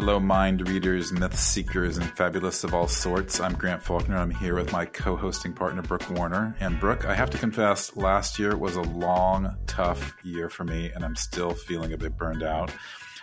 [0.00, 3.38] Hello, mind readers, myth seekers, and fabulous of all sorts.
[3.38, 4.16] I'm Grant Faulkner.
[4.16, 6.56] I'm here with my co hosting partner, Brooke Warner.
[6.58, 10.90] And Brooke, I have to confess, last year was a long, tough year for me,
[10.94, 12.72] and I'm still feeling a bit burned out.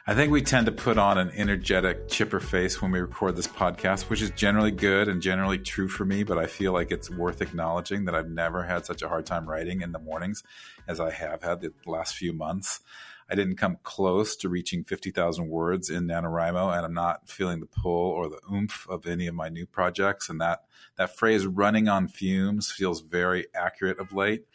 [0.05, 3.47] I think we tend to put on an energetic, chipper face when we record this
[3.47, 7.09] podcast, which is generally good and generally true for me, but I feel like it's
[7.09, 10.43] worth acknowledging that I've never had such a hard time writing in the mornings
[10.87, 12.81] as I have had the last few months.
[13.29, 17.65] I didn't come close to reaching 50,000 words in NaNoWriMo, and I'm not feeling the
[17.65, 20.29] pull or the oomph of any of my new projects.
[20.29, 20.63] And that,
[20.97, 24.45] that phrase running on fumes feels very accurate of late.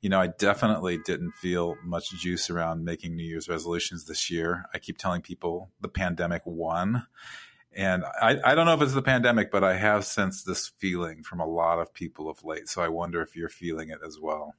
[0.00, 4.66] You know, I definitely didn't feel much juice around making New Year's resolutions this year.
[4.72, 7.06] I keep telling people the pandemic won.
[7.74, 11.22] And I, I don't know if it's the pandemic, but I have sensed this feeling
[11.22, 12.68] from a lot of people of late.
[12.70, 14.54] So I wonder if you're feeling it as well.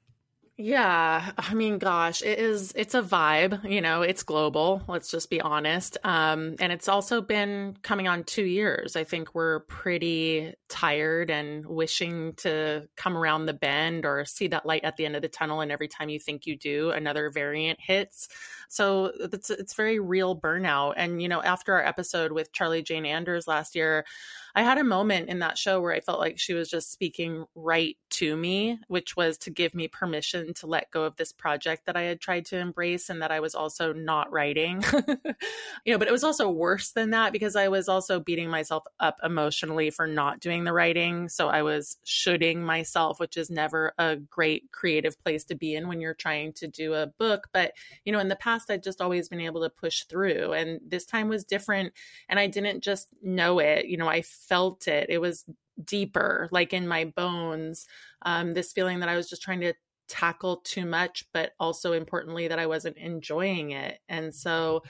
[0.59, 2.73] Yeah, I mean, gosh, it is.
[2.75, 4.01] It's a vibe, you know.
[4.01, 4.81] It's global.
[4.87, 5.99] Let's just be honest.
[6.03, 8.95] Um, and it's also been coming on two years.
[8.95, 14.65] I think we're pretty tired and wishing to come around the bend or see that
[14.65, 15.61] light at the end of the tunnel.
[15.61, 18.27] And every time you think you do, another variant hits.
[18.67, 20.95] So it's it's very real burnout.
[20.97, 24.05] And you know, after our episode with Charlie Jane Anders last year.
[24.57, 27.45] I had a moment in that show where I felt like she was just speaking
[27.53, 31.85] right to me, which was to give me permission to let go of this project
[31.85, 34.83] that I had tried to embrace and that I was also not writing.
[35.85, 38.83] you know, but it was also worse than that because I was also beating myself
[38.99, 41.29] up emotionally for not doing the writing.
[41.29, 45.87] So I was shoulding myself, which is never a great creative place to be in
[45.87, 47.47] when you're trying to do a book.
[47.53, 47.73] But,
[48.05, 50.53] you know, in the past, I'd just always been able to push through.
[50.53, 51.93] And this time was different.
[52.27, 53.85] And I didn't just know it.
[53.85, 55.09] You know, I felt it.
[55.09, 55.45] It was
[55.83, 57.85] deeper, like in my bones.
[58.23, 59.73] Um, this feeling that I was just trying to
[60.07, 63.99] tackle too much, but also importantly that I wasn't enjoying it.
[64.09, 64.83] And so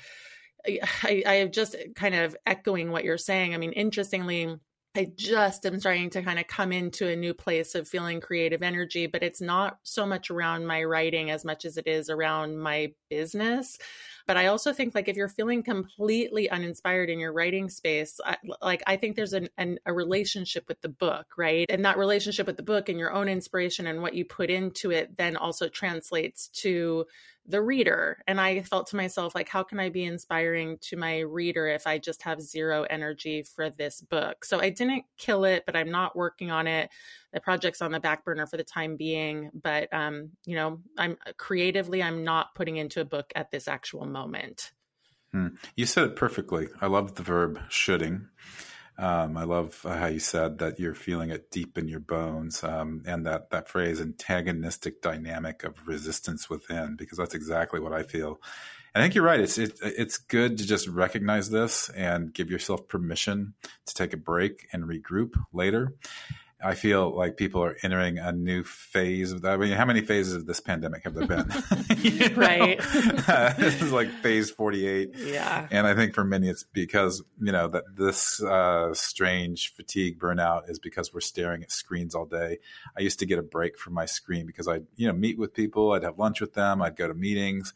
[0.66, 3.54] I, I have just kind of echoing what you're saying.
[3.54, 4.56] I mean, interestingly,
[4.96, 8.64] I just am starting to kind of come into a new place of feeling creative
[8.64, 12.58] energy, but it's not so much around my writing as much as it is around
[12.58, 13.78] my business.
[14.28, 18.38] But I also think like if you're feeling completely uninspired in your writing space, I,
[18.62, 21.66] like I think there's an, an, a relationship with the book, right?
[21.70, 24.92] And that relationship with the book and your own inspiration and what you put into
[24.92, 27.06] it then also translates to
[27.48, 28.22] the reader.
[28.28, 31.88] And I felt to myself, like, how can I be inspiring to my reader if
[31.88, 34.44] I just have zero energy for this book?
[34.44, 36.90] So I didn't kill it, but I'm not working on it.
[37.34, 39.52] The project's on the back burner for the time being.
[39.54, 44.06] But, um, you know, I'm creatively, I'm not putting into a book at this actual
[44.06, 44.72] moment.
[45.32, 45.50] Hmm.
[45.76, 46.68] You said it perfectly.
[46.82, 48.30] I love the verb shoulding.
[48.98, 53.04] Um, I love how you said that you're feeling it deep in your bones, um,
[53.06, 58.42] and that that phrase "antagonistic dynamic of resistance within," because that's exactly what I feel.
[58.96, 59.40] I think you're right.
[59.40, 63.54] It's it, it's good to just recognize this and give yourself permission
[63.86, 65.94] to take a break and regroup later.
[66.64, 69.52] I feel like people are entering a new phase of that.
[69.54, 71.48] I mean, how many phases of this pandemic have there been?
[72.36, 72.80] right.
[73.30, 75.12] uh, this is like phase 48.
[75.18, 75.68] Yeah.
[75.70, 80.68] And I think for many, it's because, you know, that this uh, strange fatigue burnout
[80.68, 82.58] is because we're staring at screens all day.
[82.98, 85.54] I used to get a break from my screen because I'd, you know, meet with
[85.54, 87.74] people, I'd have lunch with them, I'd go to meetings.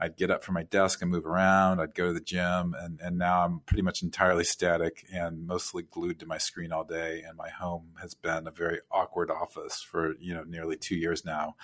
[0.00, 1.80] I'd get up from my desk and move around.
[1.80, 5.82] I'd go to the gym, and and now I'm pretty much entirely static and mostly
[5.82, 7.22] glued to my screen all day.
[7.26, 11.24] And my home has been a very awkward office for you know nearly two years
[11.24, 11.56] now.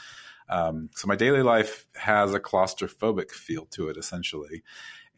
[0.49, 4.63] Um, so my daily life has a claustrophobic feel to it, essentially.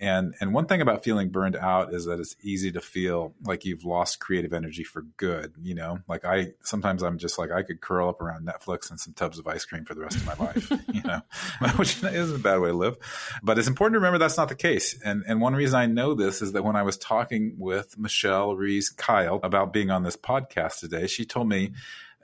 [0.00, 3.64] And and one thing about feeling burned out is that it's easy to feel like
[3.64, 5.54] you've lost creative energy for good.
[5.60, 9.00] You know, like I sometimes I'm just like I could curl up around Netflix and
[9.00, 10.70] some tubs of ice cream for the rest of my life.
[10.92, 11.20] you know,
[11.76, 12.96] which isn't a bad way to live.
[13.42, 14.98] But it's important to remember that's not the case.
[15.02, 18.54] And and one reason I know this is that when I was talking with Michelle
[18.54, 21.72] Ruiz Keil about being on this podcast today, she told me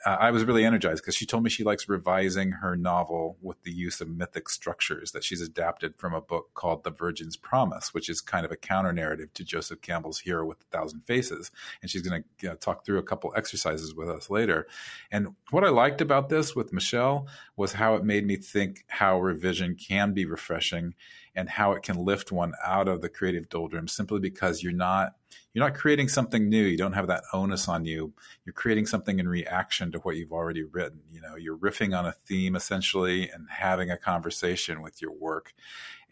[0.04, 3.62] uh, I was really energized because she told me she likes revising her novel with
[3.62, 7.94] the use of mythic structures that she's adapted from a book called The Virgin's Promise,
[7.94, 11.50] which is kind of a counter narrative to Joseph Campbell's Hero with a Thousand Faces.
[11.80, 14.66] And she's going to talk through a couple exercises with us later.
[15.10, 17.26] And what I liked about this with Michelle
[17.56, 20.94] was how it made me think how revision can be refreshing
[21.34, 25.14] and how it can lift one out of the creative doldrums simply because you're not
[25.52, 26.64] you're not creating something new.
[26.64, 28.12] You don't have that onus on you.
[28.44, 31.00] You're creating something in reaction to what you've already written.
[31.10, 35.54] You know you're riffing on a theme essentially and having a conversation with your work.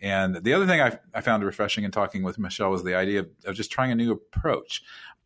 [0.01, 3.21] And the other thing I, I found refreshing in talking with michelle was the idea
[3.21, 4.83] of, of just trying a new approach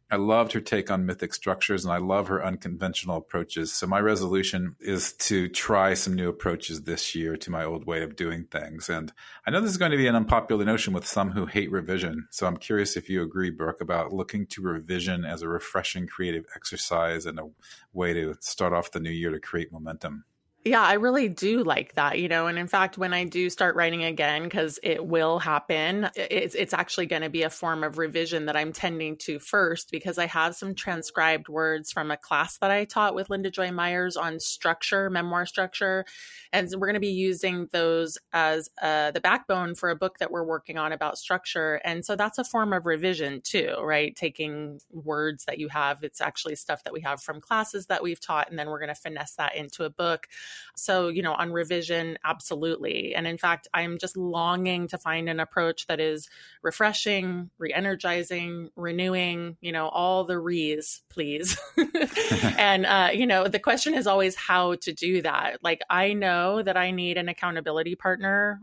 [0.08, 3.72] I loved her take on mythic structures and I love her unconventional approaches.
[3.72, 8.02] So my resolution is to try some new approaches this year to my old way
[8.02, 8.88] of doing things.
[8.88, 9.12] And
[9.44, 12.28] I know this is going to be an unpopular notion with some who hate revision.
[12.30, 16.44] So I'm curious if you agree, Brooke, about looking to revision as a refreshing creative
[16.54, 17.50] exercise and a
[17.92, 20.24] way to start off the new year to create momentum.
[20.66, 22.48] Yeah, I really do like that, you know.
[22.48, 26.74] And in fact, when I do start writing again, because it will happen, it's, it's
[26.74, 30.26] actually going to be a form of revision that I'm tending to first because I
[30.26, 34.40] have some transcribed words from a class that I taught with Linda Joy Myers on
[34.40, 36.04] structure, memoir structure.
[36.52, 40.32] And we're going to be using those as uh, the backbone for a book that
[40.32, 41.80] we're working on about structure.
[41.84, 44.16] And so that's a form of revision too, right?
[44.16, 48.20] Taking words that you have, it's actually stuff that we have from classes that we've
[48.20, 50.26] taught, and then we're going to finesse that into a book.
[50.74, 53.14] So, you know, on revision, absolutely.
[53.14, 56.28] And in fact, I'm just longing to find an approach that is
[56.62, 61.56] refreshing, re energizing, renewing, you know, all the re's, please.
[62.58, 65.58] and, uh, you know, the question is always how to do that.
[65.62, 68.60] Like, I know that I need an accountability partner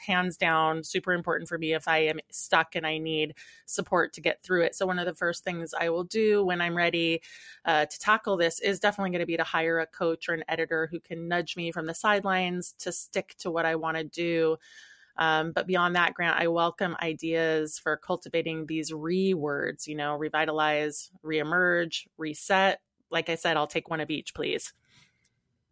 [0.00, 3.34] hands down super important for me if I am stuck and I need
[3.66, 4.74] support to get through it.
[4.74, 7.22] So, one of the first things I will do when I'm ready
[7.64, 10.44] uh, to tackle this is definitely going to be to hire a coach or an
[10.48, 14.04] editor who can nudge me from the sidelines to stick to what I want to
[14.04, 14.56] do.
[15.16, 20.16] Um, but beyond that, Grant, I welcome ideas for cultivating these re words, you know,
[20.16, 22.80] revitalize, reemerge, reset.
[23.10, 24.72] Like I said, I'll take one of each, please.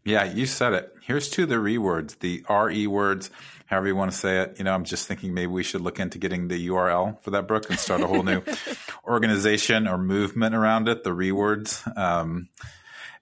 [0.05, 0.95] Yeah, you said it.
[1.03, 3.31] Here's to the re words, the RE words,
[3.67, 4.57] however you want to say it.
[4.59, 7.47] You know, I'm just thinking maybe we should look into getting the URL for that
[7.47, 8.43] book and start a whole new
[9.05, 11.83] organization or movement around it, the re words.
[11.97, 12.49] Um,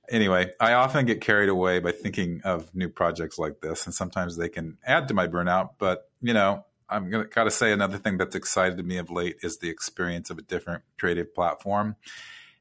[0.09, 4.37] anyway, I often get carried away by thinking of new projects like this, and sometimes
[4.37, 5.71] they can add to my burnout.
[5.79, 9.59] But, you know, I'm gonna gotta say another thing that's excited me of late is
[9.59, 11.97] the experience of a different creative platform.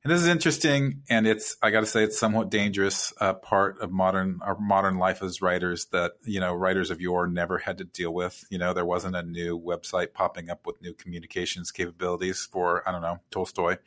[0.08, 3.82] And this is interesting, and it's I got to say it's somewhat dangerous uh, part
[3.82, 7.78] of modern our modern life as writers that you know writers of yore never had
[7.80, 8.46] to deal with.
[8.50, 12.94] You know, there wasn't a new website popping up with new communications capabilities for I
[12.94, 13.80] don't know Tolstoy.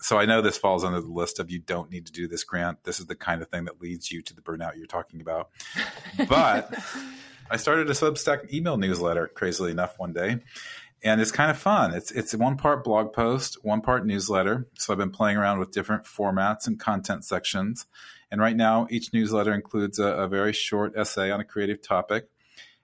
[0.00, 2.44] So I know this falls under the list of you don't need to do this,
[2.44, 2.84] Grant.
[2.84, 5.50] This is the kind of thing that leads you to the burnout you're talking about.
[6.28, 6.72] But
[7.50, 10.38] I started a Substack email newsletter, crazily enough, one day
[11.02, 11.94] and it's kind of fun.
[11.94, 14.66] It's it's one part blog post, one part newsletter.
[14.74, 17.86] So I've been playing around with different formats and content sections.
[18.30, 22.28] And right now, each newsletter includes a, a very short essay on a creative topic.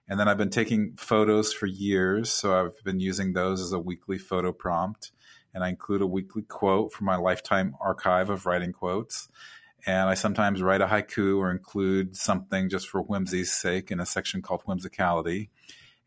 [0.07, 3.79] And then I've been taking photos for years, so I've been using those as a
[3.79, 5.11] weekly photo prompt.
[5.53, 9.29] And I include a weekly quote from my lifetime archive of writing quotes.
[9.85, 14.05] And I sometimes write a haiku or include something just for whimsy's sake in a
[14.05, 15.49] section called Whimsicality.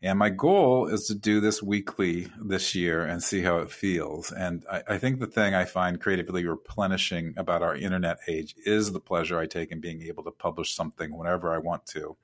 [0.01, 4.31] And my goal is to do this weekly this year and see how it feels.
[4.31, 8.93] And I, I, think the thing I find creatively replenishing about our internet age is
[8.93, 12.15] the pleasure I take in being able to publish something whenever I want to.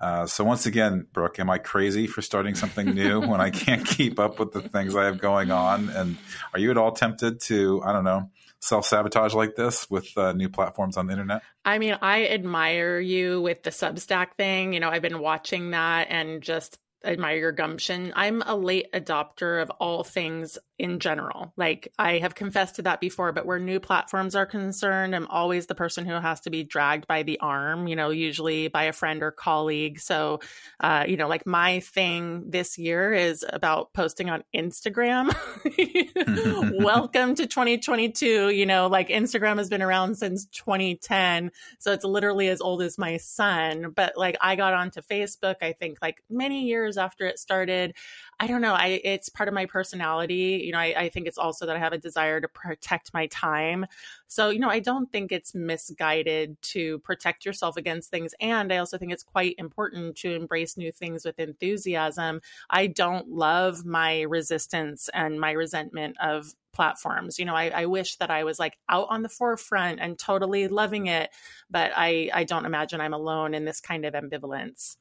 [0.00, 3.86] Uh, so once again, Brooke, am I crazy for starting something new when I can't
[3.86, 5.90] keep up with the things I have going on?
[5.90, 6.16] And
[6.54, 8.30] are you at all tempted to, I don't know,
[8.60, 11.42] self sabotage like this with uh, new platforms on the internet?
[11.64, 14.72] I mean, I admire you with the Substack thing.
[14.72, 18.12] You know, I've been watching that and just admire your gumption.
[18.16, 21.52] I'm a late adopter of all things in general.
[21.56, 25.66] Like I have confessed to that before, but where new platforms are concerned, I'm always
[25.66, 28.92] the person who has to be dragged by the arm, you know, usually by a
[28.92, 30.00] friend or colleague.
[30.00, 30.40] So,
[30.80, 35.32] uh, you know, like my thing this year is about posting on Instagram.
[36.82, 38.50] Welcome to 2022.
[38.50, 41.52] You know, like Instagram has been around since 2010.
[41.78, 43.92] So it's literally as old as my son.
[43.94, 47.94] But like I got onto Facebook, I think like many years after it started.
[48.40, 48.74] I don't know.
[48.74, 50.62] I it's part of my personality.
[50.64, 53.26] You know, I, I think it's also that I have a desire to protect my
[53.28, 53.86] time.
[54.26, 58.34] So, you know, I don't think it's misguided to protect yourself against things.
[58.40, 62.40] And I also think it's quite important to embrace new things with enthusiasm.
[62.70, 67.38] I don't love my resistance and my resentment of platforms.
[67.38, 70.68] You know, I, I, wish that I was like out on the forefront and totally
[70.68, 71.30] loving it,
[71.70, 74.96] but I, I don't imagine I'm alone in this kind of ambivalence.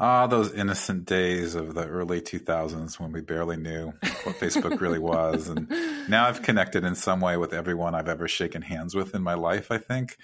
[0.00, 3.86] Ah, those innocent days of the early 2000s when we barely knew
[4.24, 5.48] what Facebook really was.
[5.48, 5.68] And
[6.08, 9.34] now I've connected in some way with everyone I've ever shaken hands with in my
[9.34, 10.16] life, I think.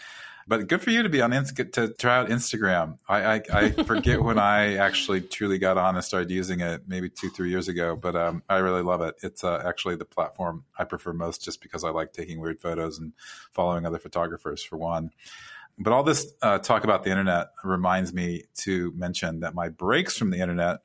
[0.49, 2.99] But good for you to be on to try out Instagram.
[3.09, 7.09] I, I, I forget when I actually truly got on and started using it, maybe
[7.09, 7.95] two, three years ago.
[7.95, 9.15] But um, I really love it.
[9.23, 12.99] It's uh, actually the platform I prefer most, just because I like taking weird photos
[12.99, 13.13] and
[13.53, 15.13] following other photographers for one.
[15.81, 20.17] But all this uh, talk about the internet reminds me to mention that my breaks
[20.17, 20.81] from the internet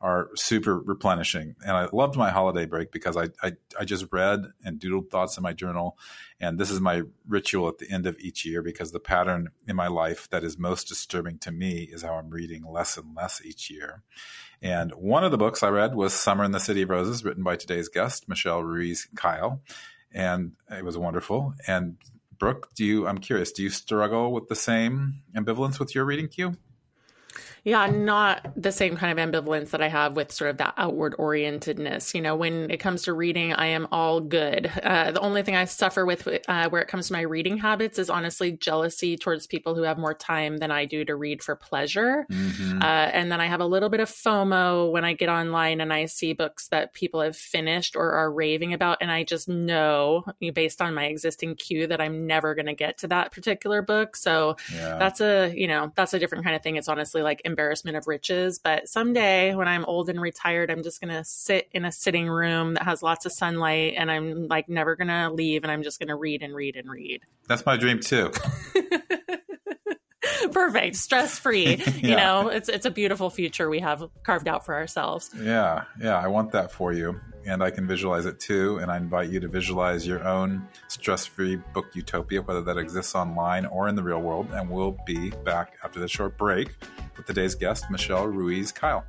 [0.00, 1.54] are super replenishing.
[1.64, 5.38] And I loved my holiday break because I, I, I just read and doodled thoughts
[5.38, 5.96] in my journal.
[6.38, 9.74] And this is my ritual at the end of each year because the pattern in
[9.74, 13.42] my life that is most disturbing to me is how I'm reading less and less
[13.42, 14.02] each year.
[14.60, 17.42] And one of the books I read was Summer in the City of Roses, written
[17.42, 19.60] by today's guest, Michelle Ruiz Keil.
[20.12, 21.54] And it was wonderful.
[21.66, 21.96] And
[22.38, 26.28] Brooke, do you, I'm curious, do you struggle with the same ambivalence with your reading
[26.28, 26.56] queue?
[27.66, 31.16] Yeah, not the same kind of ambivalence that I have with sort of that outward
[31.18, 32.14] orientedness.
[32.14, 34.70] You know, when it comes to reading, I am all good.
[34.84, 37.98] Uh, the only thing I suffer with uh, where it comes to my reading habits
[37.98, 41.56] is honestly jealousy towards people who have more time than I do to read for
[41.56, 42.24] pleasure.
[42.30, 42.82] Mm-hmm.
[42.82, 45.92] Uh, and then I have a little bit of FOMO when I get online and
[45.92, 48.98] I see books that people have finished or are raving about.
[49.00, 52.98] And I just know, based on my existing queue, that I'm never going to get
[52.98, 54.14] to that particular book.
[54.14, 54.98] So yeah.
[55.00, 56.76] that's a, you know, that's a different kind of thing.
[56.76, 58.58] It's honestly like embarrassment of riches.
[58.58, 62.28] But someday when I'm old and retired, I'm just going to sit in a sitting
[62.28, 65.82] room that has lots of sunlight and I'm like never going to leave and I'm
[65.82, 67.22] just going to read and read and read.
[67.48, 68.30] That's my dream too.
[70.52, 71.76] Perfect, stress free.
[71.76, 71.92] yeah.
[72.02, 75.30] You know, it's it's a beautiful future we have carved out for ourselves.
[75.40, 78.78] Yeah, yeah, I want that for you and I can visualize it too.
[78.78, 83.14] And I invite you to visualize your own stress free book utopia, whether that exists
[83.14, 84.48] online or in the real world.
[84.52, 86.74] And we'll be back after this short break
[87.16, 89.04] with today's guest, Michelle Ruiz Keil.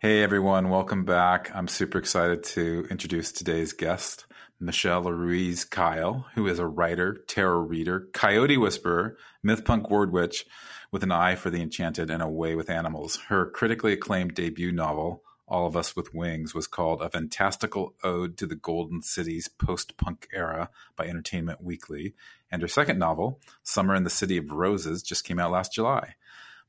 [0.00, 1.50] Hey everyone, welcome back.
[1.54, 4.24] I'm super excited to introduce today's guest.
[4.60, 10.44] Michelle Ruiz Keil, who is a writer, tarot reader, coyote whisperer, myth punk word witch
[10.90, 13.16] with an eye for the enchanted and a way with animals.
[13.28, 18.36] Her critically acclaimed debut novel, All of Us with Wings, was called A Fantastical Ode
[18.38, 22.14] to the Golden City's Post Punk Era by Entertainment Weekly.
[22.50, 26.14] And her second novel, Summer in the City of Roses, just came out last July.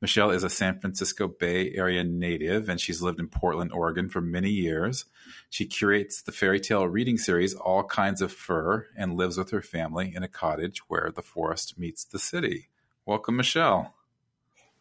[0.01, 4.22] Michelle is a San Francisco Bay Area native, and she's lived in Portland, Oregon for
[4.22, 5.03] many years.
[5.50, 9.62] She curates the fairy tale reading series All Kinds of Fur and lives with her
[9.62, 12.70] family in a cottage where the forest meets the city.
[13.06, 13.94] Welcome, Michelle.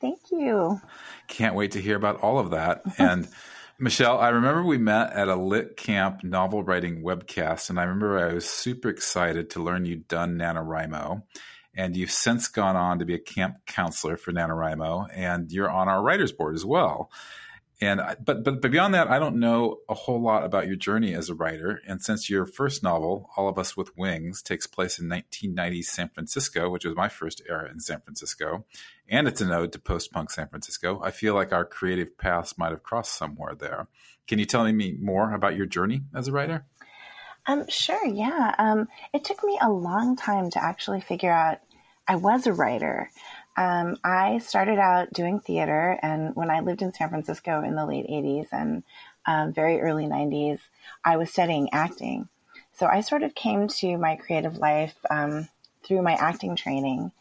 [0.00, 0.80] Thank you.
[1.26, 2.82] Can't wait to hear about all of that.
[2.98, 3.28] And
[3.80, 8.18] Michelle, I remember we met at a lit camp novel writing webcast, and I remember
[8.18, 11.22] I was super excited to learn you'd done NaNoWriMo
[11.74, 15.88] and you've since gone on to be a camp counselor for NaNoWriMo, and you're on
[15.88, 17.10] our writers board as well.
[17.80, 21.14] And but, but but beyond that, I don't know a whole lot about your journey
[21.14, 21.80] as a writer.
[21.86, 26.08] And since your first novel, All of Us with Wings, takes place in 1990 San
[26.08, 28.64] Francisco, which was my first era in San Francisco,
[29.08, 32.72] and it's an ode to post-punk San Francisco, I feel like our creative paths might
[32.72, 33.86] have crossed somewhere there.
[34.26, 36.66] Can you tell me more about your journey as a writer?
[37.48, 38.06] Um, sure.
[38.06, 38.54] Yeah.
[38.58, 41.60] Um, it took me a long time to actually figure out
[42.06, 43.10] I was a writer.
[43.56, 47.86] Um, I started out doing theater, and when I lived in San Francisco in the
[47.86, 48.84] late 80s and
[49.26, 50.60] um, very early 90s,
[51.04, 52.28] I was studying acting.
[52.72, 55.48] So I sort of came to my creative life um,
[55.82, 57.12] through my acting training.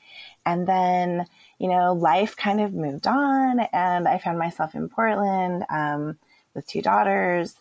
[0.46, 1.26] And then,
[1.58, 6.20] you know, life kind of moved on, and I found myself in Portland um,
[6.54, 7.56] with two daughters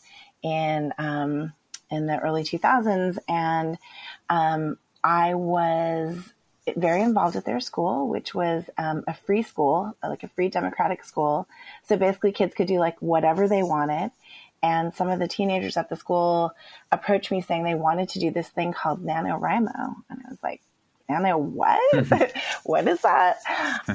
[0.45, 1.53] and um,
[1.91, 3.19] in the early 2000s.
[3.29, 3.79] And
[4.29, 6.33] um, I was
[6.77, 11.05] very involved at their school, which was um, a free school, like a free democratic
[11.05, 11.47] school.
[11.85, 14.11] So basically, kids could do like whatever they wanted.
[14.63, 16.53] And some of the teenagers at the school
[16.91, 19.95] approached me saying they wanted to do this thing called NaNoWriMo.
[20.11, 20.61] And I was like,
[21.09, 21.81] Nano, what?
[22.65, 23.37] what is that?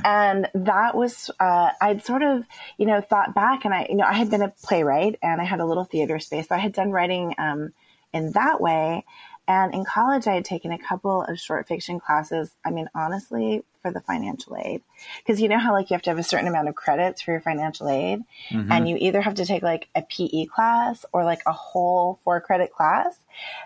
[0.05, 2.45] and that was, uh, I'd sort of,
[2.77, 5.43] you know, thought back and I, you know, I had been a playwright and I
[5.43, 6.47] had a little theater space.
[6.47, 7.73] So I had done writing um,
[8.13, 9.05] in that way.
[9.47, 12.55] And in college, I had taken a couple of short fiction classes.
[12.63, 14.81] I mean, honestly, for the financial aid.
[15.17, 17.31] Because you know how, like, you have to have a certain amount of credits for
[17.31, 18.21] your financial aid.
[18.49, 18.71] Mm-hmm.
[18.71, 22.39] And you either have to take, like, a PE class or, like, a whole four
[22.39, 23.19] credit class.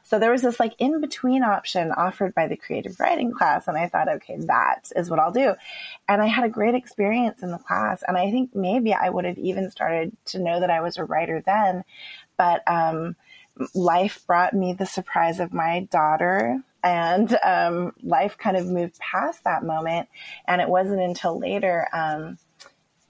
[0.03, 3.67] So there was this, like, in between option offered by the creative writing class.
[3.67, 5.55] And I thought, okay, that is what I'll do.
[6.07, 8.03] And I had a great experience in the class.
[8.07, 11.03] And I think maybe I would have even started to know that I was a
[11.03, 11.83] writer then.
[12.37, 13.17] But, um,
[13.73, 19.43] life brought me the surprise of my daughter and um, life kind of moved past
[19.43, 20.07] that moment
[20.47, 22.37] and it wasn't until later um,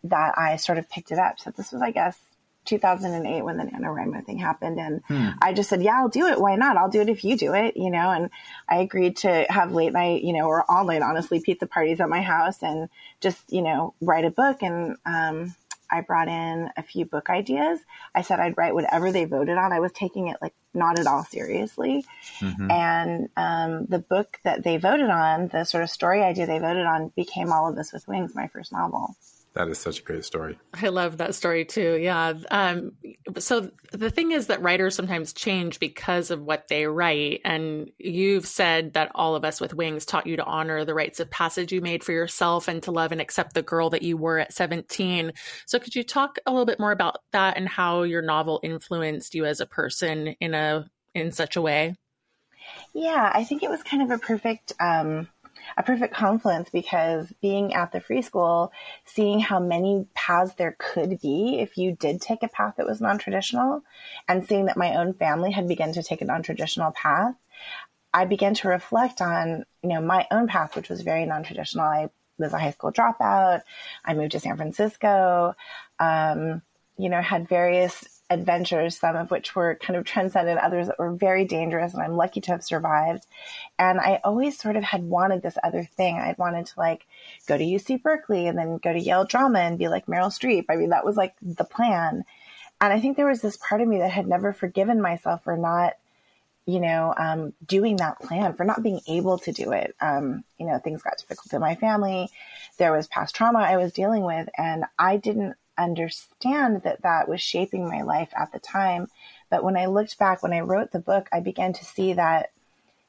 [0.03, 2.17] that i sort of picked it up so this was i guess
[2.65, 4.79] 2008 when the NaNoWriMo thing happened.
[4.79, 5.29] And hmm.
[5.41, 6.39] I just said, yeah, I'll do it.
[6.39, 6.77] Why not?
[6.77, 8.29] I'll do it if you do it, you know, and
[8.67, 12.09] I agreed to have late night, you know, or all night, honestly, pizza parties at
[12.09, 12.89] my house and
[13.21, 14.61] just, you know, write a book.
[14.61, 15.55] And, um,
[15.91, 17.79] I brought in a few book ideas.
[18.13, 19.73] I said I'd write whatever they voted on.
[19.73, 22.05] I was taking it like not at all seriously.
[22.39, 22.71] Mm-hmm.
[22.71, 26.85] And um, the book that they voted on, the sort of story idea they voted
[26.85, 29.15] on, became All of This with Wings, my first novel.
[29.55, 30.59] That is such a great story.
[30.73, 31.97] I love that story too.
[31.97, 32.33] Yeah.
[32.51, 32.91] Um,
[33.39, 37.39] so the thing is that writers sometimes change because of what they write.
[37.45, 41.21] And you've said that All of Us with Wings taught you to honor the rites
[41.21, 44.17] of passage you made for yourself and to love and accept the girl that you
[44.17, 45.31] were at 17.
[45.65, 49.35] So could you talk a little bit more about that and how your novel influenced
[49.35, 51.95] you as a person in a in such a way?
[52.93, 55.29] Yeah, I think it was kind of a perfect um,
[55.77, 58.71] a perfect confluence because being at the free school,
[59.05, 63.01] seeing how many paths there could be if you did take a path that was
[63.01, 63.83] non traditional,
[64.27, 67.35] and seeing that my own family had begun to take a non traditional path,
[68.13, 71.85] I began to reflect on, you know, my own path, which was very non traditional.
[71.85, 73.61] I was a high school dropout.
[74.03, 75.55] I moved to San Francisco.
[75.99, 76.61] Um,
[76.97, 81.11] you know, had various adventures, some of which were kind of transcendent, others that were
[81.11, 83.25] very dangerous, and I'm lucky to have survived.
[83.77, 86.17] And I always sort of had wanted this other thing.
[86.17, 87.05] I'd wanted to like
[87.47, 90.65] go to UC Berkeley and then go to Yale Drama and be like Meryl Streep.
[90.69, 92.23] I mean, that was like the plan.
[92.81, 95.55] And I think there was this part of me that had never forgiven myself for
[95.55, 95.93] not,
[96.65, 99.95] you know, um, doing that plan, for not being able to do it.
[100.01, 102.29] Um, you know, things got difficult in my family.
[102.77, 107.41] There was past trauma I was dealing with, and I didn't understand that that was
[107.41, 109.07] shaping my life at the time.
[109.49, 112.51] But when I looked back, when I wrote the book, I began to see that,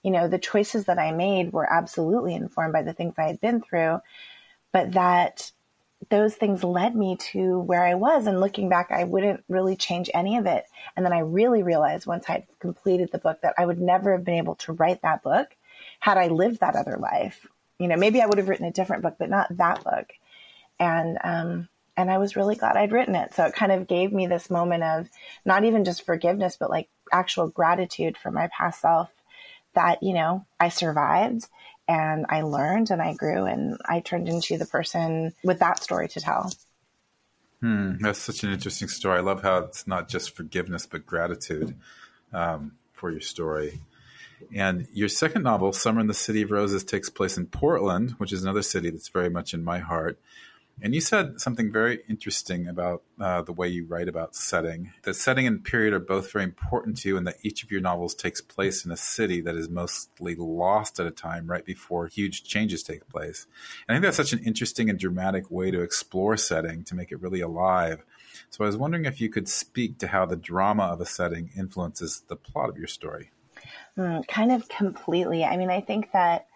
[0.03, 3.41] you know, the choices that I made were absolutely informed by the things I had
[3.41, 4.01] been through,
[4.73, 5.51] but that
[6.11, 8.27] those things led me to where I was.
[8.27, 10.65] And looking back, I wouldn't really change any of it.
[10.95, 14.25] And then I really realized once I'd completed the book that I would never have
[14.25, 15.49] been able to write that book
[16.01, 17.47] had I lived that other life.
[17.79, 20.13] You know, maybe I would have written a different book, but not that book.
[20.79, 23.35] And um, and I was really glad I'd written it.
[23.35, 25.09] So it kind of gave me this moment of
[25.45, 29.11] not even just forgiveness, but like actual gratitude for my past self
[29.75, 31.47] that, you know, I survived
[31.89, 36.09] and I learned and I grew and I turned into the person with that story
[36.09, 36.53] to tell.
[37.61, 39.19] Hmm, that's such an interesting story.
[39.19, 41.75] I love how it's not just forgiveness, but gratitude
[42.33, 43.81] um, for your story.
[44.55, 48.33] And your second novel, Summer in the City of Roses, takes place in Portland, which
[48.33, 50.19] is another city that's very much in my heart.
[50.83, 54.93] And you said something very interesting about uh, the way you write about setting.
[55.05, 57.81] That setting and period are both very important to you, and that each of your
[57.81, 62.09] novels takes place in a city that is mostly lost at a time right before
[62.09, 63.47] huge changes take place.
[63.89, 67.11] And I think that's such an interesting and dramatic way to explore setting to make
[67.11, 68.05] it really alive.
[68.51, 71.51] So I was wondering if you could speak to how the drama of a setting
[71.57, 73.31] influences the plot of your story.
[73.97, 75.43] Mm, kind of completely.
[75.43, 76.49] I mean, I think that.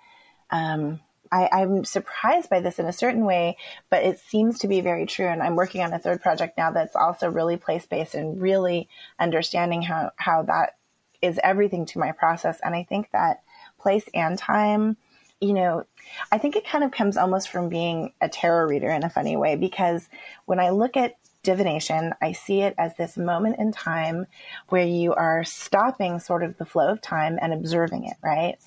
[0.50, 1.00] Um,
[1.32, 3.56] I, am surprised by this in a certain way,
[3.88, 5.26] but it seems to be very true.
[5.26, 8.88] And I'm working on a third project now that's also really place based and really
[9.18, 10.76] understanding how, how that
[11.22, 12.58] is everything to my process.
[12.62, 13.42] And I think that
[13.78, 14.96] place and time,
[15.40, 15.86] you know,
[16.32, 19.36] I think it kind of comes almost from being a tarot reader in a funny
[19.36, 20.08] way, because
[20.46, 24.26] when I look at divination, I see it as this moment in time
[24.68, 28.58] where you are stopping sort of the flow of time and observing it, right?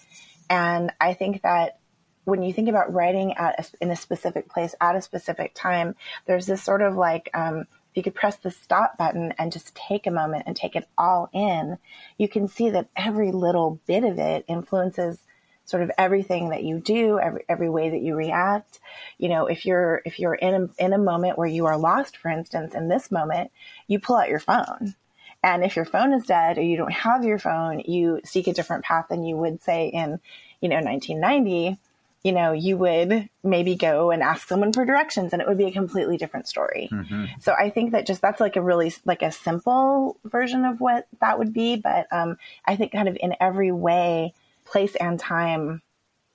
[0.50, 1.78] And I think that
[2.26, 5.96] when you think about writing at a, in a specific place at a specific time,
[6.26, 9.76] there's this sort of like um, if you could press the stop button and just
[9.76, 11.78] take a moment and take it all in,
[12.18, 15.20] you can see that every little bit of it influences
[15.66, 18.80] sort of everything that you do, every every way that you react.
[19.18, 22.18] You know, if you're if you're in a, in a moment where you are lost,
[22.18, 23.52] for instance, in this moment,
[23.88, 24.96] you pull out your phone.
[25.44, 28.54] And if your phone is dead or you don't have your phone, you seek a
[28.54, 30.20] different path than you would say in,
[30.62, 31.78] you know, 1990
[32.24, 35.66] you know, you would maybe go and ask someone for directions and it would be
[35.66, 36.88] a completely different story.
[36.92, 37.26] Mm-hmm.
[37.42, 41.08] So I think that just that's like a really like a simple version of what
[41.20, 44.34] that would be, but um, I think kind of in every way,
[44.64, 45.82] place and time,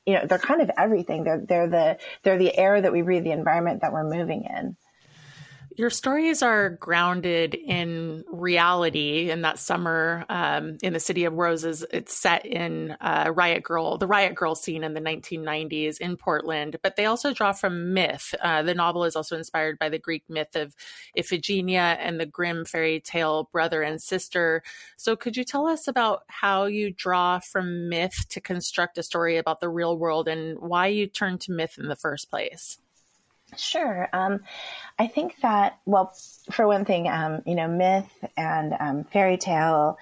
[0.04, 1.24] you know, they're kind of everything.
[1.24, 4.76] They're they're the they're the air that we breathe, the environment that we're moving in
[5.78, 9.30] your stories are grounded in reality.
[9.30, 13.96] In that summer um, in the city of roses, it's set in uh, Riot Grrrl,
[14.00, 16.78] the Riot Grrrl scene in the 1990s in Portland.
[16.82, 18.34] But they also draw from myth.
[18.42, 20.74] Uh, the novel is also inspired by the Greek myth of
[21.16, 24.64] Iphigenia and the Grimm fairy tale brother and sister.
[24.96, 29.36] So, could you tell us about how you draw from myth to construct a story
[29.36, 32.78] about the real world and why you turn to myth in the first place?
[33.56, 34.08] Sure.
[34.12, 34.40] Um,
[34.98, 36.12] I think that, well,
[36.50, 39.98] for one thing, um, you know, myth and um, fairy tale,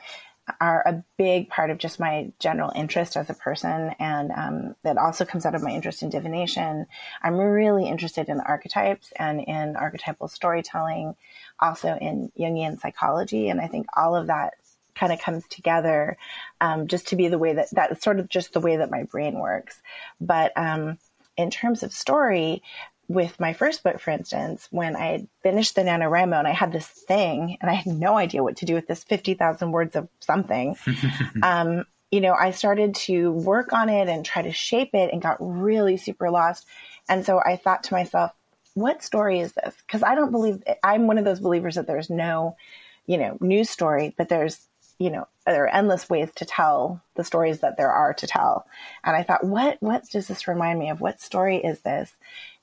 [0.61, 3.94] are a big part of just my general interest as a person.
[3.98, 6.87] And um, that also comes out of my interest in divination.
[7.22, 11.16] I'm really interested in archetypes and in archetypal storytelling,
[11.59, 13.48] also in Jungian psychology.
[13.48, 14.54] And I think all of that
[14.94, 16.16] kind of comes together
[16.61, 19.02] um, just to be the way that that's sort of just the way that my
[19.02, 19.80] brain works.
[20.20, 20.98] But um,
[21.37, 22.62] in terms of story,
[23.09, 26.73] with my first book, for instance, when I had finished the NaNoWriMo and I had
[26.73, 30.09] this thing and I had no idea what to do with this 50,000 words of
[30.21, 30.77] something,
[31.42, 35.23] um, you know, I started to work on it and try to shape it and
[35.23, 36.66] got really super lost.
[37.09, 38.33] And so I thought to myself,
[38.75, 39.75] what story is this?
[39.87, 42.57] Because I don't believe, I'm one of those believers that there's no,
[43.07, 44.66] you know, news story, but there's
[44.99, 48.66] you know, there are endless ways to tell the stories that there are to tell.
[49.05, 51.01] And I thought, what, what does this remind me of?
[51.01, 52.14] What story is this?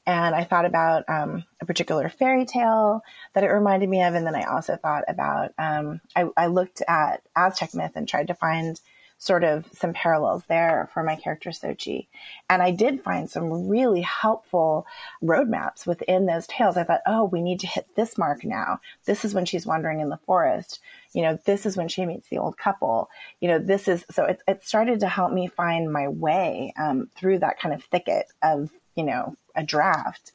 [0.06, 3.02] And I thought about um, a particular fairy tale
[3.34, 4.16] that it reminded me of.
[4.16, 8.28] And then I also thought about, um, I, I, looked at Aztec myth and tried
[8.28, 8.80] to find
[9.24, 12.08] sort of some parallels there for my character Xochi,
[12.50, 14.86] And I did find some really helpful
[15.24, 16.76] roadmaps within those tales.
[16.76, 18.82] I thought, oh, we need to hit this mark now.
[19.06, 20.82] This is when she's wandering in the forest.
[21.14, 23.10] You know, this is when she meets the old couple.
[23.40, 27.10] You know, this is so it, it started to help me find my way um,
[27.16, 30.32] through that kind of thicket of, you know, a draft.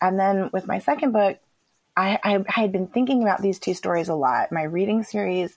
[0.00, 1.38] And then with my second book,
[1.96, 4.52] I, I, I had been thinking about these two stories a lot.
[4.52, 5.56] My reading series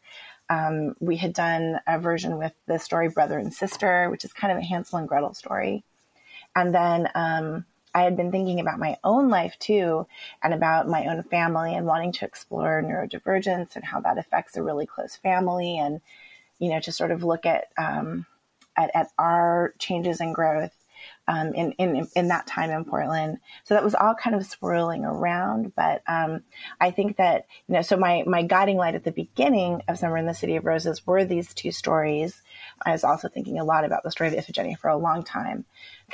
[0.49, 4.51] um, we had done a version with the story Brother and Sister, which is kind
[4.51, 5.83] of a Hansel and Gretel story.
[6.55, 10.07] And then um, I had been thinking about my own life too,
[10.41, 14.63] and about my own family and wanting to explore neurodivergence and how that affects a
[14.63, 16.01] really close family, and
[16.59, 18.25] you know, to sort of look at um,
[18.77, 20.76] at, at our changes and growth
[21.27, 23.39] um, in, in, in that time in Portland.
[23.65, 25.73] So that was all kind of swirling around.
[25.75, 26.43] But um,
[26.79, 30.17] I think that, you know, so my, my guiding light at the beginning of Summer
[30.17, 32.41] in the City of Roses were these two stories.
[32.85, 35.65] I was also thinking a lot about the story of Iphigenia for a long time.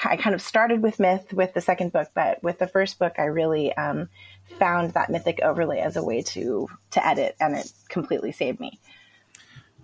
[0.04, 3.13] I kind of started with myth with the second book, but with the first book,
[3.19, 4.10] I really um,
[4.58, 8.80] found that mythic overlay as a way to to edit, and it completely saved me.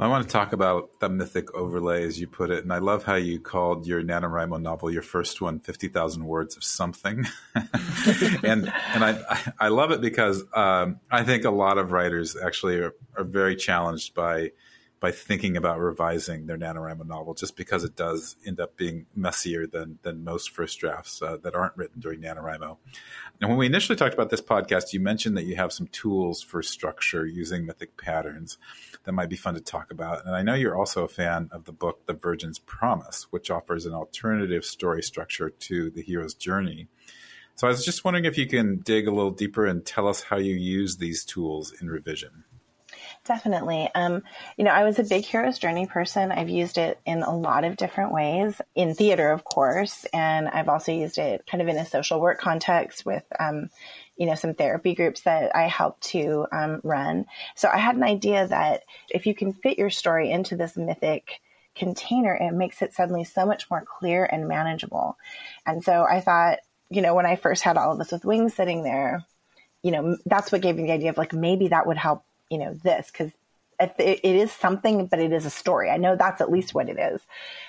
[0.01, 3.03] I want to talk about the mythic overlay, as you put it, and I love
[3.03, 7.25] how you called your NaNoWriMo novel, your first one, 50,000 words of something.
[8.43, 12.77] and and I, I love it because um, I think a lot of writers actually
[12.77, 14.51] are, are very challenged by
[14.99, 19.65] by thinking about revising their NaNoWriMo novel, just because it does end up being messier
[19.65, 22.77] than than most first drafts uh, that aren't written during NaNoWriMo.
[23.39, 26.41] And when we initially talked about this podcast, you mentioned that you have some tools
[26.41, 28.57] for structure using mythic patterns
[29.05, 30.25] that might be fun to talk about.
[30.25, 33.85] And I know you're also a fan of the book The Virgin's Promise, which offers
[33.85, 36.87] an alternative story structure to the hero's journey.
[37.55, 40.23] So I was just wondering if you can dig a little deeper and tell us
[40.23, 42.45] how you use these tools in revision.
[43.29, 43.87] Definitely.
[43.93, 44.23] Um,
[44.57, 46.31] you know, I was a big hero's journey person.
[46.31, 50.67] I've used it in a lot of different ways in theater, of course, and I've
[50.67, 53.69] also used it kind of in a social work context with, um,
[54.17, 57.27] you know, some therapy groups that I help to um, run.
[57.55, 61.39] So I had an idea that if you can fit your story into this mythic
[61.75, 65.17] container, it makes it suddenly so much more clear and manageable.
[65.67, 66.57] And so I thought,
[66.89, 69.23] you know, when I first had all of this with wings sitting there,
[69.83, 72.57] you know, that's what gave me the idea of like maybe that would help you
[72.57, 73.31] know, this because
[73.79, 75.89] it, it is something, but it is a story.
[75.89, 77.21] I know that's at least what it is.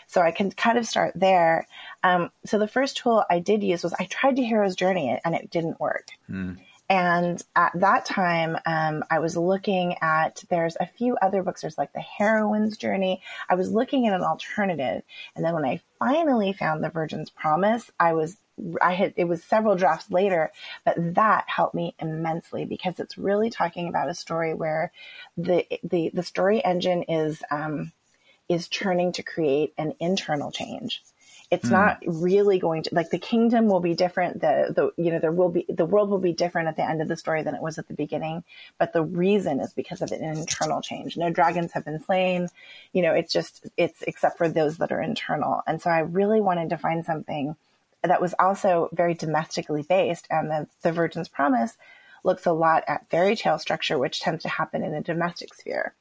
[0.07, 1.67] So I can kind of start there.
[2.03, 5.35] Um, so the first tool I did use was I tried to Hero's Journey and
[5.35, 6.09] it didn't work.
[6.29, 6.59] Mm.
[6.89, 11.61] And at that time, um, I was looking at, there's a few other books.
[11.61, 13.23] There's like The Heroine's Journey.
[13.49, 15.03] I was looking at an alternative.
[15.37, 18.37] And then when I finally found The Virgin's Promise, I was
[18.83, 20.53] I had it was several drafts later,
[20.85, 24.93] but that helped me immensely because it's really talking about a story where
[25.37, 27.93] the the the story engine is um,
[28.49, 31.03] is churning to create an internal change.
[31.51, 31.73] It's mm.
[31.73, 34.41] not really going to like the kingdom will be different.
[34.41, 37.03] The the you know there will be the world will be different at the end
[37.03, 38.45] of the story than it was at the beginning.
[38.79, 41.17] But the reason is because of an internal change.
[41.17, 42.49] No dragons have been slain.
[42.93, 45.63] You know, it's just it's except for those that are internal.
[45.67, 47.57] And so I really wanted to find something
[48.03, 50.27] that was also very domestically based.
[50.31, 51.77] And the, the Virgin's Promise
[52.25, 55.95] looks a lot at fairy tale structure, which tends to happen in a domestic sphere.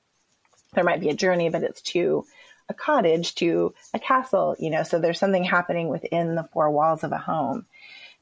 [0.74, 2.26] There might be a journey, but it's to
[2.70, 7.04] a cottage, to a castle, you know, so there's something happening within the four walls
[7.04, 7.66] of a home.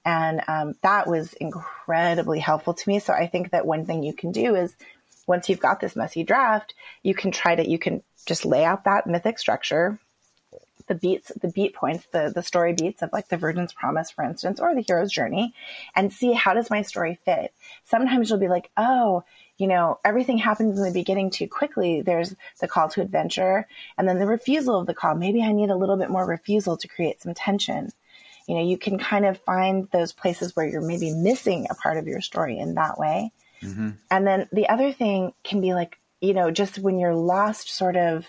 [0.05, 2.99] And um, that was incredibly helpful to me.
[2.99, 4.73] So I think that one thing you can do is
[5.27, 8.85] once you've got this messy draft, you can try to, you can just lay out
[8.85, 9.99] that mythic structure
[10.87, 14.23] the beats, the beat points, the, the story beats of like the Virgin's Promise, for
[14.23, 15.53] instance, or the hero's journey
[15.95, 17.53] and see how does my story fit.
[17.85, 19.23] Sometimes you'll be like, oh,
[19.57, 22.01] you know, everything happens in the beginning too quickly.
[22.01, 25.15] There's the call to adventure and then the refusal of the call.
[25.15, 27.91] Maybe I need a little bit more refusal to create some tension.
[28.47, 31.97] You know, you can kind of find those places where you're maybe missing a part
[31.97, 33.31] of your story in that way.
[33.61, 33.89] Mm-hmm.
[34.09, 37.95] And then the other thing can be like, you know, just when you're lost, sort
[37.95, 38.25] of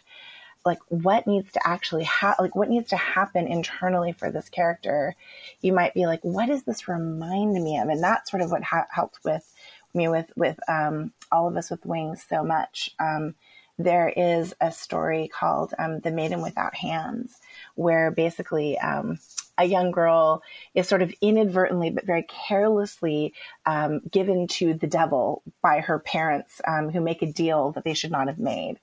[0.69, 5.17] like what needs to actually happen, like what needs to happen internally for this character.
[5.63, 7.89] You might be like, what does this remind me of?
[7.89, 9.51] And that's sort of what ha- helped with
[9.95, 12.91] me with with um, all of us with wings so much.
[13.01, 13.35] Um,
[13.79, 17.35] there is a story called um, "The Maiden Without Hands,"
[17.75, 19.19] where basically um,
[19.59, 20.43] a young girl
[20.75, 23.35] is sort of inadvertently but very carelessly
[23.67, 27.95] um, given to the devil by her parents, um, who make a deal that they
[27.95, 28.79] should not have made.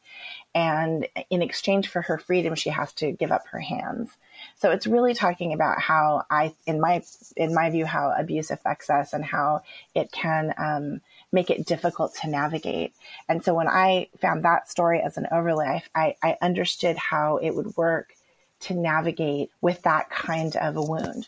[0.53, 4.11] And in exchange for her freedom, she has to give up her hands.
[4.55, 7.03] So it's really talking about how I, in my
[7.35, 12.15] in my view, how abuse affects us and how it can um, make it difficult
[12.21, 12.93] to navigate.
[13.27, 17.51] And so when I found that story as an overlay, I, I understood how it
[17.51, 18.14] would work
[18.61, 21.27] to navigate with that kind of a wound.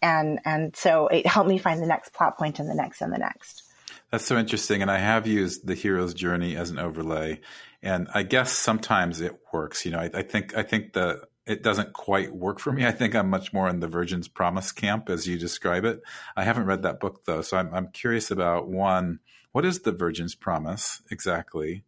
[0.00, 3.12] And, and so it helped me find the next plot point and the next and
[3.12, 3.62] the next.
[4.10, 4.82] That's so interesting.
[4.82, 7.40] And I have used the hero's journey as an overlay.
[7.82, 9.84] And I guess sometimes it works.
[9.84, 12.86] You know, I, I think, I think the, it doesn't quite work for me.
[12.86, 16.02] I think I'm much more in the Virgin's Promise camp as you describe it.
[16.36, 17.42] I haven't read that book though.
[17.42, 19.20] So I'm, I'm curious about one,
[19.52, 21.84] what is the Virgin's Promise exactly?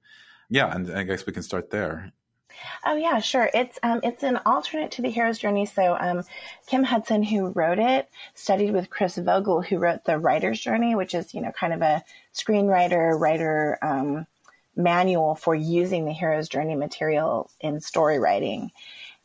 [0.49, 0.75] Yeah.
[0.75, 2.13] And I guess we can start there.
[2.85, 3.51] Oh yeah, sure.
[3.55, 5.67] It's um, it's an alternate to the hero's journey.
[5.67, 6.23] So um,
[6.67, 11.14] Kim Hudson, who wrote it, studied with Chris Vogler, who wrote the writer's journey, which
[11.14, 12.03] is you know kind of a
[12.35, 14.27] screenwriter writer um,
[14.77, 18.71] manual for using the hero's journey material in story writing.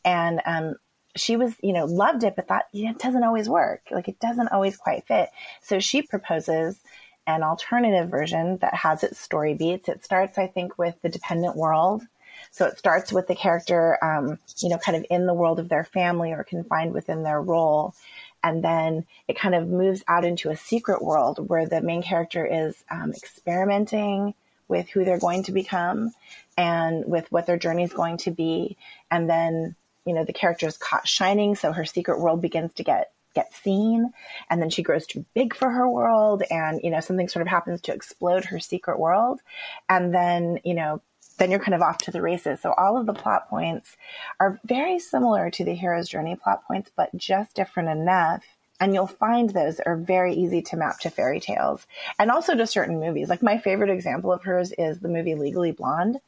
[0.04, 0.76] And um,
[1.16, 3.82] she was, you know, loved it, but thought it doesn't always work.
[3.90, 5.30] Like it doesn't always quite fit.
[5.62, 6.80] So she proposes
[7.26, 9.88] an alternative version that has its story beats.
[9.88, 12.02] It starts, I think, with the dependent world
[12.50, 15.68] so it starts with the character, um, you know, kind of in the world of
[15.68, 17.94] their family or confined within their role.
[18.42, 22.44] And then it kind of moves out into a secret world where the main character
[22.44, 24.34] is um, experimenting
[24.66, 26.12] with who they're going to become
[26.56, 28.76] and with what their journey is going to be.
[29.10, 31.54] And then, you know, the character is caught shining.
[31.54, 34.12] So her secret world begins to get get seen
[34.48, 37.46] and then she grows too big for her world and you know something sort of
[37.46, 39.40] happens to explode her secret world
[39.88, 41.00] and then you know
[41.40, 42.60] then you're kind of off to the races.
[42.60, 43.96] So all of the plot points
[44.38, 48.44] are very similar to the hero's journey plot points, but just different enough.
[48.78, 51.86] And you'll find those are very easy to map to fairy tales
[52.18, 53.30] and also to certain movies.
[53.30, 56.18] Like my favorite example of hers is the movie Legally Blonde.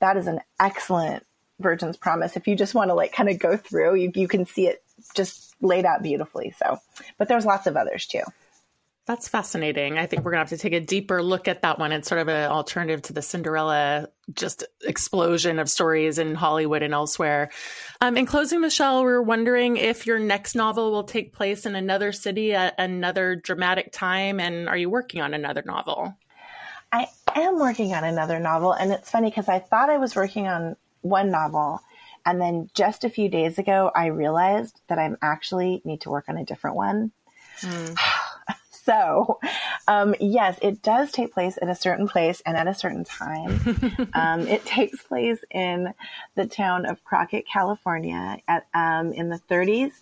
[0.00, 1.24] That is an excellent
[1.60, 2.36] Virgin's Promise.
[2.36, 4.82] If you just want to like kind of go through, you, you can see it
[5.14, 6.54] just laid out beautifully.
[6.58, 6.78] So,
[7.16, 8.22] but there's lots of others too.
[9.08, 9.96] That's fascinating.
[9.96, 11.92] I think we're going to have to take a deeper look at that one.
[11.92, 16.92] It's sort of an alternative to the Cinderella just explosion of stories in Hollywood and
[16.92, 17.48] elsewhere.
[18.02, 22.12] Um, in closing, Michelle, we're wondering if your next novel will take place in another
[22.12, 24.40] city at another dramatic time.
[24.40, 26.14] And are you working on another novel?
[26.92, 28.72] I am working on another novel.
[28.74, 31.80] And it's funny because I thought I was working on one novel.
[32.26, 36.26] And then just a few days ago, I realized that I actually need to work
[36.28, 37.10] on a different one.
[37.62, 38.17] Mm.
[38.88, 39.38] So,
[39.86, 44.08] um, yes, it does take place at a certain place and at a certain time.
[44.14, 45.92] um, it takes place in
[46.36, 49.92] the town of Crockett, California, at um, in the 30s.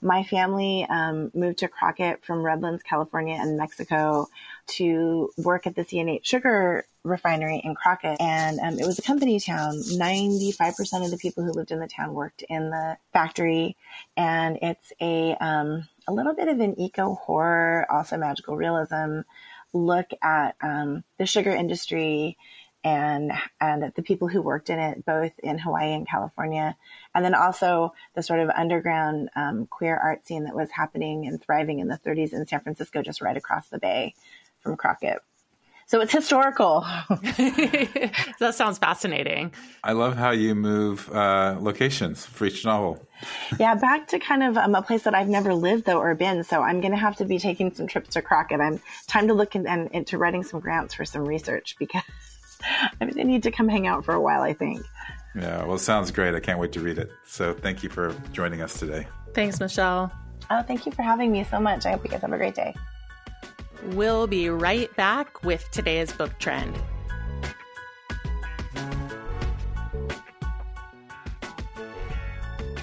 [0.00, 4.28] My family um, moved to Crockett from Redlands, California, and Mexico
[4.68, 8.20] to work at the C&H sugar refinery in Crockett.
[8.20, 9.74] And um, it was a company town.
[9.74, 13.76] 95% of the people who lived in the town worked in the factory.
[14.16, 19.20] And it's a, um, a little bit of an eco horror, also magical realism
[19.72, 22.36] look at um, the sugar industry
[22.84, 26.76] and and the people who worked in it, both in Hawaii and California,
[27.14, 31.42] and then also the sort of underground um, queer art scene that was happening and
[31.42, 34.14] thriving in the 30s in San Francisco, just right across the bay
[34.60, 35.18] from Crockett.
[35.88, 36.80] So it's historical.
[37.08, 39.54] that sounds fascinating.
[39.82, 43.08] I love how you move uh, locations for each novel.
[43.58, 46.44] yeah, back to kind of um, a place that I've never lived though or been.
[46.44, 48.60] So I'm going to have to be taking some trips to Crockett.
[48.60, 52.02] I'm time to look in, and into writing some grants for some research because
[53.00, 54.42] I need to come hang out for a while.
[54.42, 54.82] I think.
[55.34, 56.34] Yeah, well, it sounds great.
[56.34, 57.10] I can't wait to read it.
[57.26, 59.06] So thank you for joining us today.
[59.34, 60.10] Thanks, Michelle.
[60.50, 61.86] Oh, thank you for having me so much.
[61.86, 62.74] I hope you guys have a great day.
[63.88, 66.76] We'll be right back with today's book trend.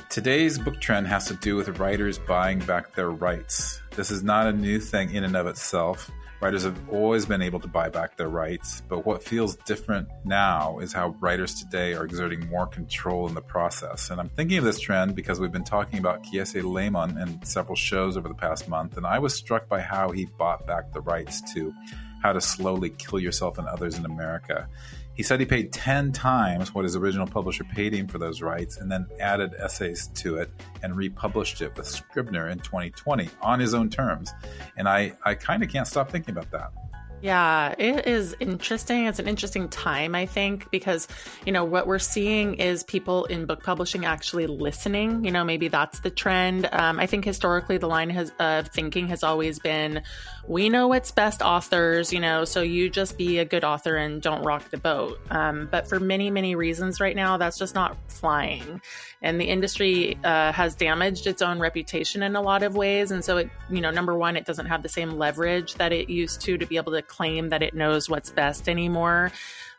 [0.10, 3.82] Today's book trend has to do with writers buying back their rights.
[3.98, 6.10] This is not a new thing in and of itself.
[6.46, 10.78] Writers have always been able to buy back their rights, but what feels different now
[10.78, 14.12] is how writers today are exerting more control in the process.
[14.12, 17.76] And I'm thinking of this trend because we've been talking about Kiese Laymon in several
[17.76, 21.02] shows over the past month, and I was struck by how he bought back the
[21.02, 21.74] rights to
[22.22, 24.70] How to Slowly Kill Yourself and Others in America.
[25.16, 28.78] He said he paid 10 times what his original publisher paid him for those rights
[28.78, 30.52] and then added essays to it
[30.84, 34.34] and republished it with Scribner in 2020 on his own terms.
[34.76, 36.72] And I, I kind of can't stop thinking about that.
[37.22, 39.06] Yeah, it is interesting.
[39.06, 41.08] It's an interesting time, I think, because,
[41.46, 45.26] you know, what we're seeing is people in book publishing actually listening.
[45.26, 46.70] You know, maybe that's the trend.
[46.72, 50.04] Um, I think historically the line has, of thinking has always been
[50.48, 54.22] we know what's best authors, you know, so you just be a good author and
[54.22, 55.20] don't rock the boat.
[55.32, 58.82] Um, but for many, many reasons right now, that's just not flying.
[59.22, 63.10] And the industry uh, has damaged its own reputation in a lot of ways.
[63.10, 66.10] And so, it, you know, number one, it doesn't have the same leverage that it
[66.10, 69.32] used to to be able to claim that it knows what's best anymore.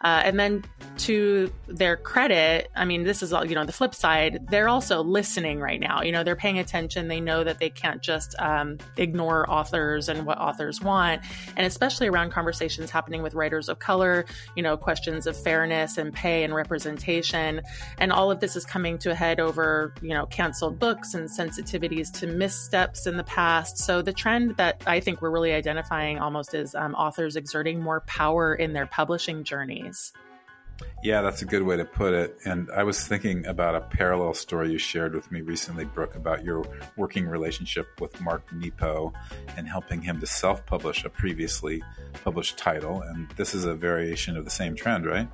[0.03, 0.65] Uh, and then
[0.99, 5.03] to their credit, I mean, this is all, you know, the flip side, they're also
[5.03, 6.03] listening right now.
[6.03, 7.09] You know, they're paying attention.
[7.09, 11.23] They know that they can't just um, ignore authors and what authors want.
[11.57, 16.13] And especially around conversations happening with writers of color, you know, questions of fairness and
[16.13, 17.63] pay and representation.
[17.99, 21.29] And all of this is coming to a head over, you know, canceled books and
[21.29, 23.79] sensitivities to missteps in the past.
[23.79, 28.01] So the trend that I think we're really identifying almost is um, authors exerting more
[28.03, 29.87] power in their publishing journey
[31.03, 32.37] Yeah, that's a good way to put it.
[32.45, 36.45] And I was thinking about a parallel story you shared with me recently, Brooke, about
[36.45, 36.65] your
[36.97, 39.13] working relationship with Mark Nepo
[39.57, 41.83] and helping him to self publish a previously
[42.25, 43.03] published title.
[43.03, 45.29] And this is a variation of the same trend, right?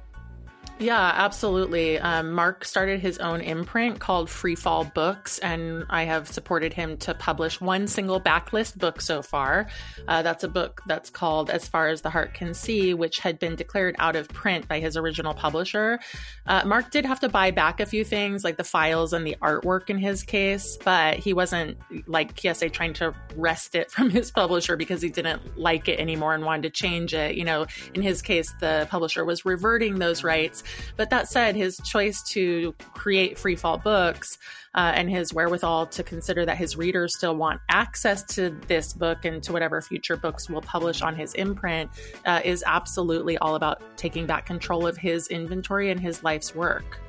[0.82, 2.00] Yeah, absolutely.
[2.00, 7.14] Um, Mark started his own imprint called Freefall Books, and I have supported him to
[7.14, 9.68] publish one single backlist book so far.
[10.08, 13.38] Uh, that's a book that's called As Far as the Heart Can See, which had
[13.38, 16.00] been declared out of print by his original publisher.
[16.46, 19.36] Uh, Mark did have to buy back a few things, like the files and the
[19.40, 24.32] artwork in his case, but he wasn't like Kiese trying to wrest it from his
[24.32, 27.36] publisher because he didn't like it anymore and wanted to change it.
[27.36, 30.64] You know, in his case, the publisher was reverting those rights
[30.96, 34.38] but that said, his choice to create Freefall Books
[34.74, 39.24] uh, and his wherewithal to consider that his readers still want access to this book
[39.24, 41.90] and to whatever future books will publish on his imprint
[42.24, 47.00] uh, is absolutely all about taking back control of his inventory and his life's work.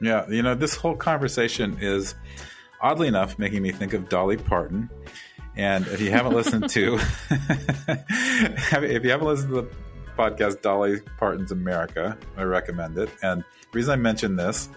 [0.00, 2.14] Yeah, you know, this whole conversation is
[2.80, 4.88] oddly enough making me think of Dolly Parton.
[5.56, 6.98] And if you haven't listened to,
[7.30, 9.68] if you haven't listened to the
[10.18, 12.18] podcast, Dolly Parton's America.
[12.36, 13.08] I recommend it.
[13.22, 14.68] And the reason I mention this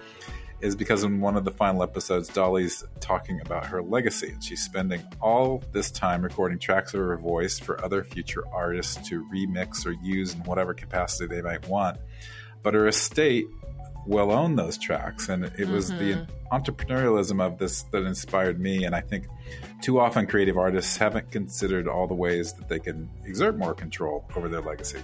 [0.61, 4.29] is because in one of the final episodes, Dolly's talking about her legacy.
[4.29, 9.09] And she's spending all this time recording tracks of her voice for other future artists
[9.09, 11.97] to remix or use in whatever capacity they might want.
[12.61, 13.47] But her estate
[14.05, 15.29] will own those tracks.
[15.29, 15.99] And it was mm-hmm.
[15.99, 18.83] the entrepreneurialism of this that inspired me.
[18.83, 19.25] And I think
[19.81, 24.29] too often creative artists haven't considered all the ways that they can exert more control
[24.35, 24.99] over their legacy.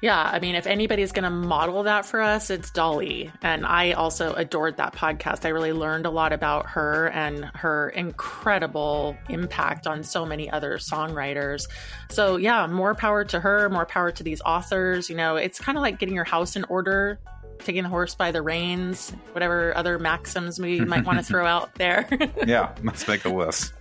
[0.00, 3.32] Yeah, I mean, if anybody's going to model that for us, it's Dolly.
[3.42, 5.44] And I also adored that podcast.
[5.44, 10.78] I really learned a lot about her and her incredible impact on so many other
[10.78, 11.66] songwriters.
[12.10, 15.10] So, yeah, more power to her, more power to these authors.
[15.10, 17.18] You know, it's kind of like getting your house in order
[17.64, 21.74] taking the horse by the reins, whatever other maxims we might want to throw out
[21.74, 22.06] there.
[22.46, 23.72] yeah, let's make a list.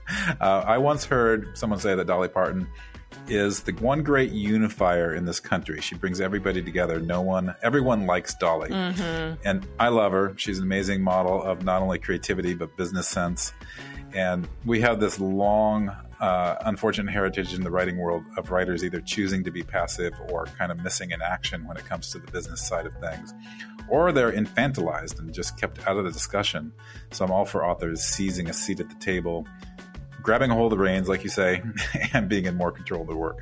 [0.41, 2.67] Uh, I once heard someone say that Dolly Parton
[3.30, 5.82] is the one great unifier in this country.
[5.82, 7.00] She brings everybody together.
[7.00, 8.70] No one, everyone likes Dolly.
[8.70, 9.42] Mm-hmm.
[9.46, 10.34] And I love her.
[10.38, 13.54] She's an amazing model of not only creativity, but business sense.
[14.13, 19.02] And we have this long, uh, unfortunate heritage in the writing world of writers either
[19.02, 22.32] choosing to be passive or kind of missing in action when it comes to the
[22.32, 23.34] business side of things.
[23.90, 26.74] Or they're infantilized and just kept out of the discussion.
[27.12, 29.48] So I'm all for authors seizing a seat at the table
[30.28, 31.63] grabbing a hold of the reins, like you say,
[32.13, 33.38] and being in more control of the work.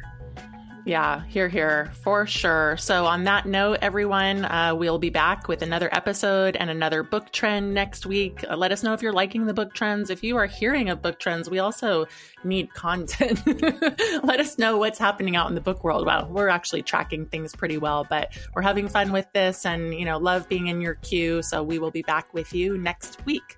[0.85, 2.77] Yeah, hear, hear, for sure.
[2.77, 7.31] So, on that note, everyone, uh, we'll be back with another episode and another book
[7.31, 8.45] trend next week.
[8.47, 10.11] Uh, let us know if you're liking the book trends.
[10.11, 12.05] If you are hearing of book trends, we also
[12.43, 13.41] need content.
[14.23, 16.05] let us know what's happening out in the book world.
[16.05, 20.05] Well, we're actually tracking things pretty well, but we're having fun with this and, you
[20.05, 21.41] know, love being in your queue.
[21.41, 23.57] So, we will be back with you next week.